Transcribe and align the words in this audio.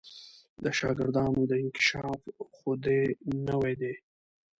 د 0.63 0.65
شاګردانو 0.79 1.41
دا 1.49 1.55
انکشاف 1.63 2.21
خو 2.55 2.69
دې 2.83 3.01
نوی 3.47 3.73
دی. 3.81 3.93